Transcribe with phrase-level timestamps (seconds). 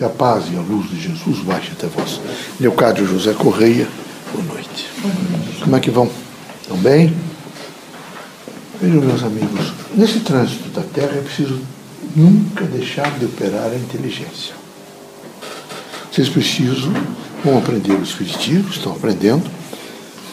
[0.00, 2.22] Que a paz e a luz de Jesus baixe até vós.
[2.58, 3.86] Leocádio José Correia,
[4.32, 4.88] boa noite.
[5.62, 6.10] Como é que vão?
[6.62, 7.14] Estão bem?
[8.80, 11.60] Vejam, meus amigos, nesse trânsito da Terra é preciso
[12.16, 14.54] nunca deixar de operar a inteligência.
[16.10, 16.94] Vocês precisam,
[17.44, 19.44] vão aprender o Espiritismo, estão aprendendo,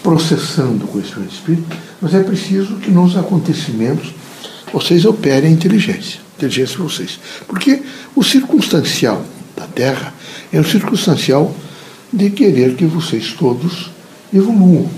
[0.02, 4.14] processando o conhecimento espírito, mas é preciso que nos acontecimentos
[4.72, 7.20] vocês operem a inteligência, inteligência de vocês.
[7.46, 7.84] Porque
[8.16, 9.26] o circunstancial
[9.58, 10.14] da Terra
[10.54, 11.54] é o circunstancial
[12.14, 13.90] de querer que vocês todos
[14.34, 14.90] evoluam.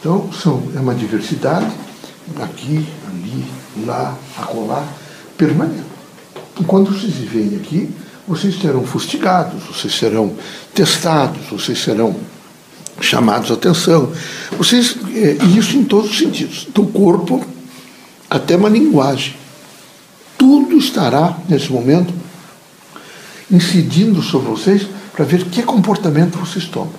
[0.00, 1.70] Então, são, é uma diversidade,
[2.40, 3.44] aqui, ali,
[3.86, 4.86] lá, acolá,
[5.36, 5.84] permanente.
[6.58, 7.90] Enquanto vocês vivem aqui,
[8.26, 10.34] vocês serão fustigados, vocês serão
[10.74, 12.16] testados, vocês serão
[13.00, 14.10] chamados a atenção.
[14.56, 17.44] Vocês, é, isso em todos os sentidos, do corpo
[18.30, 19.34] até uma linguagem.
[20.38, 22.12] Tudo estará, nesse momento,
[23.54, 26.92] incidindo sobre vocês para ver que comportamento vocês tomam.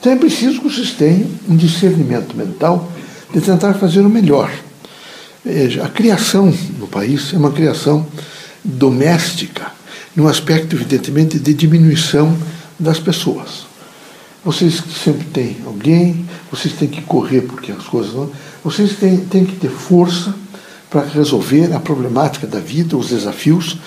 [0.00, 2.90] Então é preciso que vocês tenham um discernimento mental
[3.32, 4.50] de tentar fazer o melhor.
[5.44, 8.06] Veja, a criação no país é uma criação
[8.62, 9.72] doméstica,
[10.16, 12.36] num aspecto, evidentemente, de diminuição
[12.78, 13.66] das pessoas.
[14.44, 18.30] Vocês sempre têm alguém, vocês têm que correr porque as coisas não.
[18.62, 20.34] Vocês têm, têm que ter força
[20.90, 23.78] para resolver a problemática da vida, os desafios,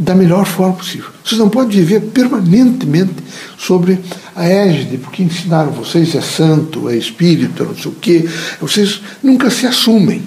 [0.00, 1.10] da melhor forma possível.
[1.22, 3.12] Vocês não podem viver permanentemente
[3.58, 3.98] sobre
[4.34, 8.28] a égide, porque ensinaram vocês é santo, é espírito, é não sei o quê.
[8.58, 10.22] Vocês nunca se assumem.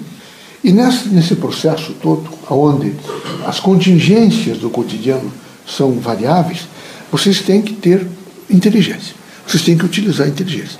[0.62, 2.94] E nesse, nesse processo todo, onde
[3.44, 5.30] as contingências do cotidiano
[5.66, 6.68] são variáveis,
[7.10, 8.06] vocês têm que ter
[8.48, 9.16] inteligência.
[9.44, 10.78] Vocês têm que utilizar a inteligência.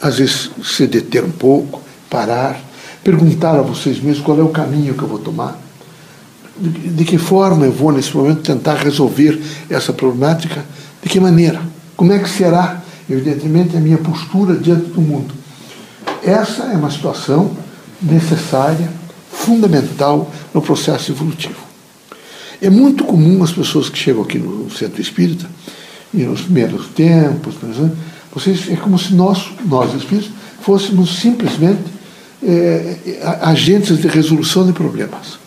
[0.00, 2.60] Às vezes, se deter um pouco, parar,
[3.02, 5.65] perguntar a vocês mesmos qual é o caminho que eu vou tomar
[6.58, 10.64] de que forma eu vou, nesse momento, tentar resolver essa problemática?
[11.02, 11.60] De que maneira?
[11.96, 15.34] Como é que será, evidentemente, a minha postura diante do mundo?
[16.22, 17.56] Essa é uma situação
[18.00, 18.90] necessária,
[19.30, 21.66] fundamental no processo evolutivo.
[22.60, 25.46] É muito comum as pessoas que chegam aqui no centro espírita,
[26.14, 27.96] e nos primeiros tempos, exemplo,
[28.34, 30.30] vocês, é como se nós, nós espíritos,
[30.60, 31.82] fôssemos simplesmente
[32.42, 35.38] é, agentes de resolução de problemas.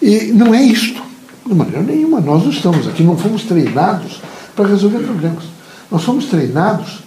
[0.00, 1.02] E não é isto,
[1.46, 2.20] de maneira nenhuma.
[2.20, 4.20] Nós não estamos aqui, não fomos treinados
[4.56, 5.44] para resolver problemas.
[5.90, 7.00] Nós fomos treinados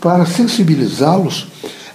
[0.00, 1.46] para sensibilizá-los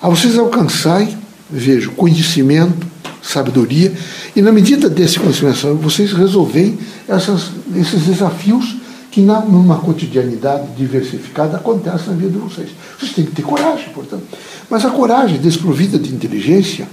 [0.01, 1.17] a vocês alcançarem,
[1.49, 2.85] vejo, conhecimento,
[3.21, 3.91] sabedoria,
[4.35, 6.77] e na medida desse conhecimento, vocês resolverem
[7.07, 8.75] essas, esses desafios
[9.09, 12.69] que na, numa cotidianidade diversificada acontecem na vida de vocês.
[12.99, 14.23] Vocês têm que ter coragem, portanto.
[14.69, 16.87] Mas a coragem desprovida de inteligência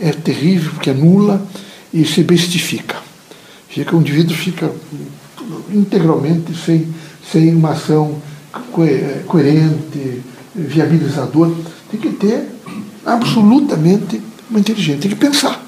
[0.00, 1.42] é terrível, porque é nula
[1.92, 2.96] e se bestifica.
[3.68, 4.70] Fica, o indivíduo fica
[5.72, 6.88] integralmente sem,
[7.30, 8.20] sem uma ação
[9.26, 10.22] coerente,
[10.54, 11.52] viabilizadora.
[11.90, 12.48] Tem que ter
[13.04, 15.64] absolutamente uma inteligência, tem que pensar.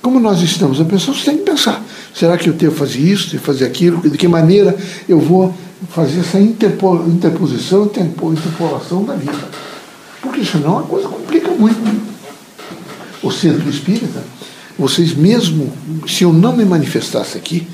[0.00, 1.82] Como nós estamos a pensar, você tem que pensar.
[2.14, 4.00] Será que eu tenho que fazer isso, que fazer aquilo?
[4.08, 4.76] De que maneira
[5.08, 5.54] eu vou
[5.90, 9.48] fazer essa interpo, interposição, interpolação da vida?
[10.22, 11.78] Porque senão a coisa complica muito.
[13.22, 14.22] O centro espírita
[14.78, 15.72] vocês mesmo,
[16.06, 17.66] se eu não me manifestasse aqui,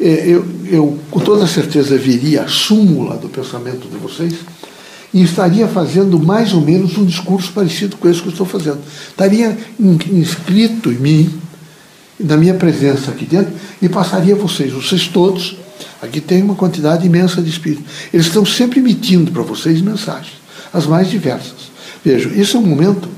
[0.00, 4.34] é, eu, eu com toda certeza veria a súmula do pensamento de vocês
[5.12, 8.78] e estaria fazendo mais ou menos um discurso parecido com esse que eu estou fazendo.
[9.08, 11.40] Estaria inscrito em mim,
[12.18, 15.56] na minha presença aqui dentro, e passaria a vocês, vocês todos.
[16.00, 17.84] Aqui tem uma quantidade imensa de espíritos.
[18.12, 20.34] Eles estão sempre emitindo para vocês mensagens,
[20.72, 21.70] as mais diversas.
[22.04, 23.08] Vejam, esse é um momento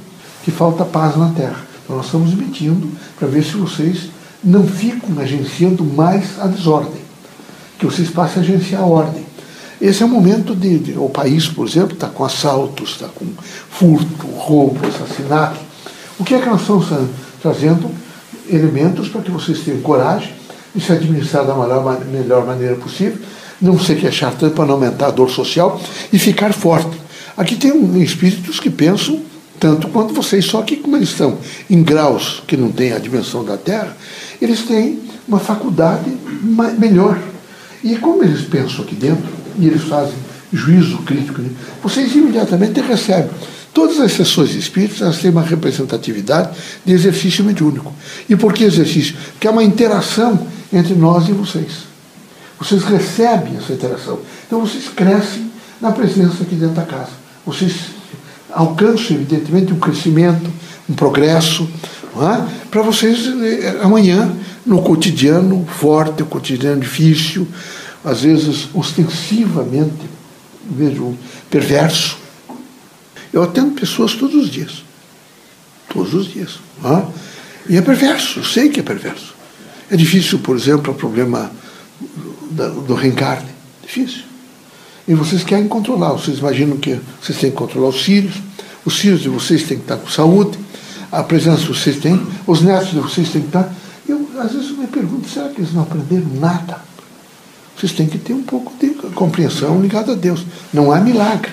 [0.44, 1.69] que falta paz na Terra.
[1.90, 4.10] Então nós estamos emitindo para ver se vocês
[4.44, 7.02] não ficam agenciando mais a desordem,
[7.80, 9.26] que vocês passem a agenciar a ordem.
[9.80, 13.26] Esse é o momento de, de o país, por exemplo, está com assaltos, está com
[13.70, 15.58] furto, roubo, assassinato.
[16.16, 16.86] O que é que nós estamos
[17.42, 17.90] trazendo?
[18.48, 20.32] Elementos para que vocês tenham coragem
[20.72, 23.18] de se administrar da melhor, melhor maneira possível,
[23.60, 25.80] não se queixar tanto para não aumentar a dor social
[26.12, 27.00] e ficar forte.
[27.36, 29.28] Aqui tem um, espíritos que pensam
[29.60, 33.44] tanto quanto vocês, só que como eles estão em graus que não têm a dimensão
[33.44, 33.94] da Terra,
[34.40, 34.98] eles têm
[35.28, 36.10] uma faculdade
[36.78, 37.20] melhor.
[37.84, 39.28] E como eles pensam aqui dentro,
[39.58, 40.14] e eles fazem
[40.50, 41.50] juízo crítico, né,
[41.82, 43.30] vocês imediatamente recebem.
[43.72, 47.94] Todas as sessões espíritas elas têm uma representatividade de exercício mediúnico.
[48.28, 49.14] E por que exercício?
[49.32, 51.90] Porque é uma interação entre nós e vocês.
[52.58, 54.18] Vocês recebem essa interação.
[54.46, 57.10] Então vocês crescem na presença aqui dentro da casa.
[57.46, 57.99] Vocês
[58.52, 60.50] alcance, evidentemente, um crescimento,
[60.88, 61.68] um progresso,
[62.16, 62.66] é?
[62.70, 64.34] para vocês eh, amanhã,
[64.66, 67.46] no cotidiano forte, o cotidiano difícil,
[68.04, 70.08] às vezes ostensivamente,
[70.68, 71.16] vejo,
[71.48, 72.18] perverso.
[73.32, 74.82] Eu atendo pessoas todos os dias.
[75.88, 76.58] Todos os dias.
[76.84, 77.04] Ah?
[77.68, 79.34] E é perverso, eu sei que é perverso.
[79.90, 81.50] É difícil, por exemplo, o problema
[82.86, 83.50] do reencarne.
[83.82, 84.22] Difícil.
[85.10, 86.12] E vocês querem controlar.
[86.12, 88.36] Vocês imaginam que vocês têm que controlar os filhos.
[88.84, 90.56] Os filhos de vocês têm que estar com saúde.
[91.10, 92.24] A presença de vocês têm.
[92.46, 93.74] Os netos de vocês têm que estar.
[94.08, 96.80] Eu, às vezes, me pergunto, será que eles não aprenderam nada?
[97.76, 100.46] Vocês têm que ter um pouco de compreensão ligada a Deus.
[100.72, 101.50] Não há milagre.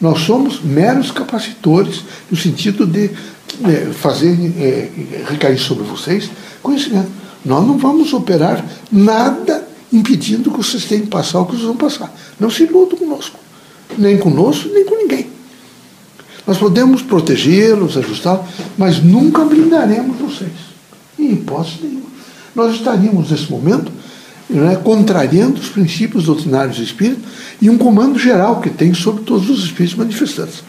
[0.00, 3.10] Nós somos meros capacitores no sentido de
[3.64, 4.90] é, fazer é,
[5.28, 6.30] recair sobre vocês
[6.62, 7.10] conhecimento.
[7.44, 9.61] Nós não vamos operar nada
[9.92, 12.14] impedindo que vocês tenham que passar o que vocês vão passar.
[12.40, 13.38] Não se iludam conosco.
[13.98, 15.26] Nem conosco, nem com ninguém.
[16.46, 18.46] Nós podemos protegê-los, ajustá-los,
[18.76, 20.50] mas nunca blindaremos vocês.
[21.18, 22.06] Em hipótese nenhuma.
[22.54, 23.92] Nós estaríamos, nesse momento,
[24.48, 27.22] né, contrariando os princípios doutrinários do Espírito
[27.60, 30.62] e um comando geral que tem sobre todos os espíritos manifestantes.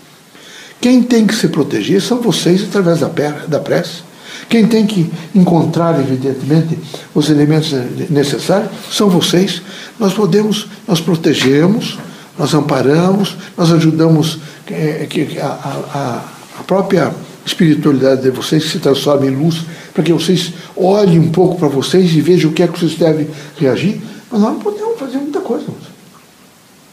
[0.80, 3.08] Quem tem que se proteger são vocês através da,
[3.48, 4.04] da prece.
[4.50, 6.78] Quem tem que encontrar, evidentemente,
[7.14, 7.74] os elementos
[8.10, 9.62] necessários são vocês.
[10.00, 11.98] Nós podemos, nós protegemos,
[12.38, 17.14] nós amparamos, nós ajudamos é, que a, a, a própria
[17.46, 19.62] espiritualidade de vocês se transforme em luz,
[19.94, 22.96] para que vocês olhem um pouco para vocês e vejam o que é que vocês
[22.96, 24.02] devem reagir.
[24.32, 25.66] Mas nós não podemos fazer muita coisa.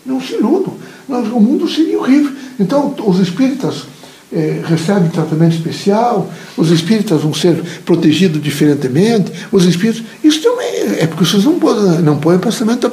[0.05, 0.75] Não se iludam.
[1.09, 2.33] Nós, o mundo seria horrível.
[2.59, 3.85] Então, os espíritas
[4.33, 10.05] eh, recebem tratamento especial, os espíritas vão ser protegidos diferentemente, os espíritos.
[10.23, 12.91] Isso também é porque vocês não, podem, não põem o pensamento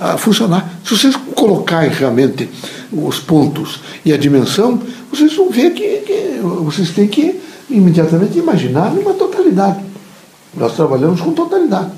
[0.00, 0.80] a, a funcionar.
[0.84, 2.48] Se vocês colocarem realmente
[2.92, 7.40] os pontos e a dimensão, vocês vão ver que, que vocês têm que
[7.70, 9.80] imediatamente imaginar numa totalidade.
[10.54, 11.90] Nós trabalhamos com totalidade.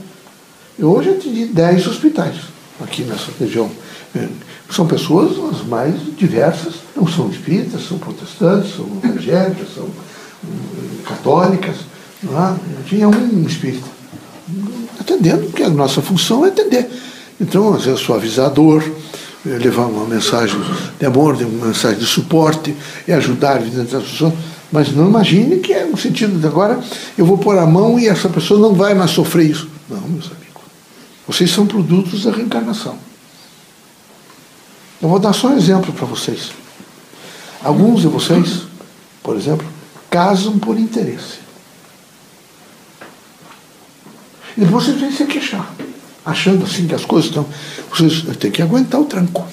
[0.79, 2.37] Eu hoje atendi 10 hospitais
[2.81, 3.71] aqui nessa região.
[4.75, 11.03] É, são pessoas as mais diversas, não são espíritas, são protestantes, são evangélicas, são hum,
[11.07, 11.77] católicas.
[12.23, 12.55] Não é?
[12.87, 13.95] Tinha um espírita
[14.99, 16.89] atendendo, porque a nossa função é atender.
[17.41, 18.83] Então, às vezes, suavizador,
[19.45, 20.59] levar uma mensagem
[20.99, 22.75] de amor, uma mensagem de suporte
[23.07, 24.33] e ajudar evidentemente as pessoas.
[24.73, 26.81] Mas não imagine que é no sentido de agora
[27.17, 29.69] eu vou pôr a mão e essa pessoa não vai mais sofrer isso.
[29.89, 30.63] Não, meus amigos.
[31.27, 32.97] Vocês são produtos da reencarnação.
[35.05, 36.51] Eu vou dar só um exemplo para vocês.
[37.63, 38.63] Alguns de vocês,
[39.23, 39.67] por exemplo,
[40.09, 41.41] casam por interesse.
[44.57, 45.71] E depois vocês vêm se queixar
[46.25, 47.47] achando assim que as coisas estão.
[47.91, 49.47] Vocês têm que aguentar o tranco.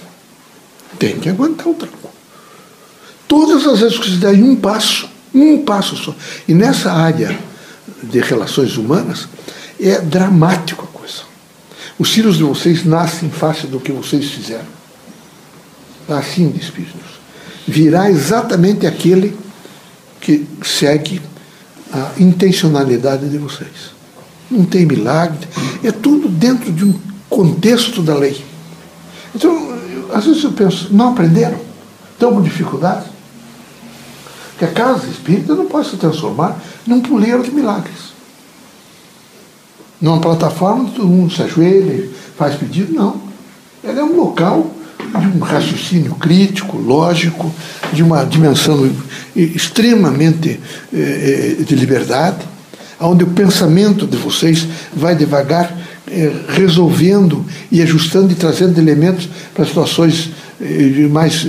[0.97, 2.09] Tem que aguentar o tranco.
[3.27, 6.15] Todas as vezes que vocês derem um passo, um passo só,
[6.47, 7.37] e nessa área
[8.01, 9.27] de relações humanas,
[9.77, 11.23] é dramático a coisa.
[11.99, 14.80] Os filhos de vocês nascem face do que vocês fizeram.
[16.17, 17.19] Assim de espíritos.
[17.67, 19.37] Virá exatamente aquele
[20.19, 21.21] que segue
[21.91, 23.91] a intencionalidade de vocês
[24.51, 25.47] não tem milagre,
[25.83, 26.93] é tudo dentro de um
[27.29, 28.43] contexto da lei.
[29.33, 29.51] Então,
[29.89, 31.57] eu, às vezes eu penso, não aprenderam?
[32.13, 33.05] Estão com dificuldade?
[34.59, 38.11] Que a casa espírita não pode se transformar num puleiro de milagres.
[39.99, 43.21] Numa plataforma onde todo mundo se ajoelha, faz pedido, não.
[43.83, 44.69] Ela é um local
[45.19, 47.53] de um raciocínio crítico, lógico,
[47.93, 48.89] de uma dimensão
[49.35, 50.59] extremamente
[50.93, 52.51] eh, eh de liberdade
[52.99, 55.75] onde o pensamento de vocês vai devagar
[56.07, 60.29] eh, resolvendo e ajustando e trazendo elementos para situações
[61.09, 61.43] mais,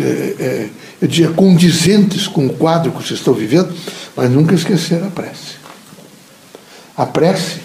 [1.02, 3.70] eu diria, condizentes com o quadro que vocês estão vivendo,
[4.16, 5.60] mas nunca esquecer a prece.
[6.96, 7.60] A prece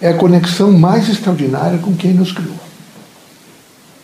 [0.00, 2.58] é a conexão mais extraordinária com quem nos criou.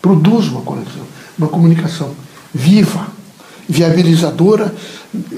[0.02, 1.02] Produz uma conexão,
[1.38, 2.14] uma comunicação
[2.52, 3.08] viva,
[3.68, 4.74] viabilizadora,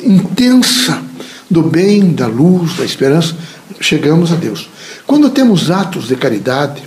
[0.03, 1.03] intensa
[1.51, 3.35] do bem, da luz, da esperança
[3.81, 4.69] chegamos a Deus.
[5.07, 6.83] Quando temos atos de caridade,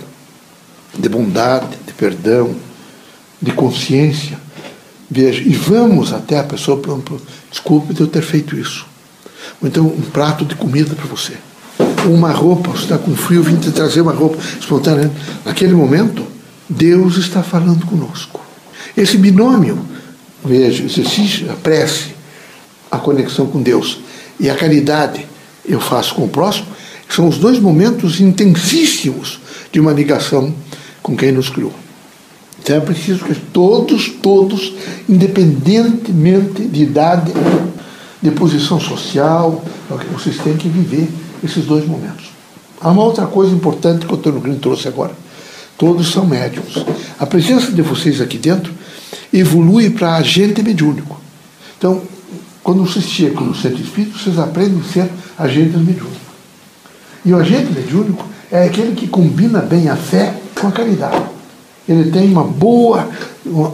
[0.98, 2.54] de bondade, de perdão,
[3.40, 4.38] de consciência,
[5.10, 8.86] veja, e vamos até a pessoa, pronto, desculpe de eu ter feito isso.
[9.60, 11.34] Ou então um prato de comida para você.
[12.06, 15.10] Ou uma roupa, você está com frio, vim te trazer uma roupa espontânea.
[15.44, 16.26] Naquele momento,
[16.68, 18.39] Deus está falando conosco.
[18.96, 19.78] Esse binômio,
[20.44, 22.14] veja, exercício, a prece,
[22.90, 24.00] a conexão com Deus
[24.38, 25.26] e a caridade,
[25.66, 26.66] eu faço com o próximo,
[27.08, 29.40] são os dois momentos intensíssimos
[29.72, 30.54] de uma ligação
[31.02, 31.72] com quem nos criou.
[32.62, 34.74] Então é preciso que todos, todos,
[35.08, 37.32] independentemente de idade,
[38.22, 39.64] de posição social,
[40.12, 41.08] vocês têm que viver
[41.42, 42.26] esses dois momentos.
[42.80, 45.12] Há uma outra coisa importante que o Antônio Green trouxe agora.
[45.76, 46.84] Todos são médiums.
[47.18, 48.72] A presença de vocês aqui dentro
[49.32, 51.20] evolui para agente mediúnico.
[51.78, 52.02] Então,
[52.62, 56.18] quando você chega no centro espírita, vocês aprendem a ser agentes mediúnicos.
[57.24, 61.24] E o agente mediúnico é aquele que combina bem a fé com a caridade.
[61.88, 63.08] Ele tem uma boa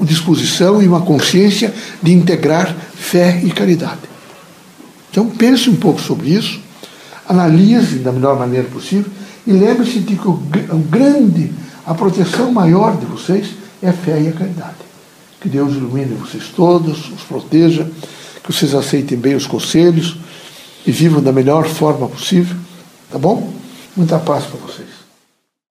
[0.02, 4.00] disposição e uma consciência de integrar fé e caridade.
[5.10, 6.60] Então pense um pouco sobre isso,
[7.28, 9.10] analise da melhor maneira possível
[9.46, 10.40] e lembre-se de que o
[10.90, 11.52] grande,
[11.84, 13.48] a proteção maior de vocês
[13.82, 14.85] é a fé e a caridade.
[15.46, 17.88] Que Deus ilumine vocês todos, os proteja,
[18.42, 20.16] que vocês aceitem bem os conselhos
[20.84, 22.56] e vivam da melhor forma possível.
[23.08, 23.52] Tá bom?
[23.96, 24.95] Muita paz para vocês.